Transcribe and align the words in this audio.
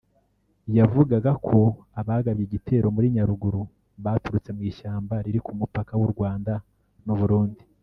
yavugaga 0.77 1.31
ko 1.47 1.57
abagabye 1.99 2.43
igitero 2.45 2.87
muri 2.95 3.07
Nyaruguru 3.15 3.61
baturutse 4.03 4.49
mu 4.55 4.61
ishyamba 4.71 5.15
riri 5.25 5.39
ku 5.45 5.51
mupaka 5.59 5.93
w’u 5.99 6.09
Rwanda 6.13 6.53
n’u 7.05 7.15
Burundi 7.21 7.61